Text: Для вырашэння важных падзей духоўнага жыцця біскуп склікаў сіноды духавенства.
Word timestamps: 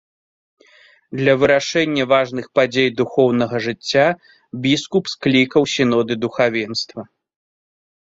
Для 1.19 1.33
вырашэння 1.41 2.07
важных 2.15 2.49
падзей 2.61 2.89
духоўнага 3.03 3.55
жыцця 3.67 4.07
біскуп 4.67 5.03
склікаў 5.15 5.61
сіноды 5.79 6.13
духавенства. 6.27 7.01